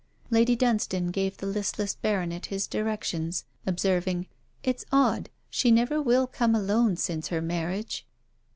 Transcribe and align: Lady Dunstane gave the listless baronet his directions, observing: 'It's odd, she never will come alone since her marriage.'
Lady 0.31 0.55
Dunstane 0.57 1.11
gave 1.11 1.37
the 1.37 1.45
listless 1.45 1.93
baronet 1.93 2.47
his 2.47 2.65
directions, 2.65 3.43
observing: 3.67 4.25
'It's 4.63 4.83
odd, 4.91 5.29
she 5.51 5.69
never 5.69 6.01
will 6.01 6.25
come 6.25 6.55
alone 6.55 6.95
since 6.97 7.27
her 7.27 7.39
marriage.' 7.39 8.07